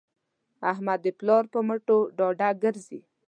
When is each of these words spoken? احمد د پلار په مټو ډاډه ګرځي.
احمد 0.71 0.99
د 1.03 1.07
پلار 1.19 1.43
په 1.53 1.59
مټو 1.67 1.97
ډاډه 2.17 2.49
ګرځي. 2.63 2.99